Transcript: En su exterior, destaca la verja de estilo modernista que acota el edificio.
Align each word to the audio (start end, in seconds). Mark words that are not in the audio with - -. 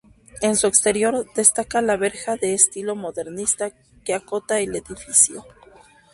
En 0.41 0.55
su 0.55 0.65
exterior, 0.65 1.27
destaca 1.35 1.79
la 1.79 1.95
verja 1.95 2.35
de 2.35 2.55
estilo 2.55 2.95
modernista 2.95 3.69
que 4.03 4.15
acota 4.15 4.59
el 4.59 4.75
edificio. 4.75 5.45